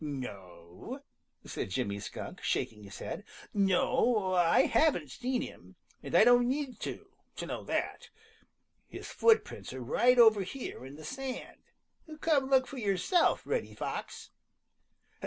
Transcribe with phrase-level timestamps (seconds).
[0.03, 1.03] "No,"
[1.45, 6.79] said Jimmy Skunk, shaking his head, "no, I haven't seen him, and I don't need
[6.79, 8.09] to, to know that.
[8.87, 11.59] His footprints are right over here in the sand.
[12.19, 14.31] Come look for yourself, Reddy Fox."